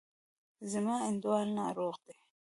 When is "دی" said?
2.05-2.13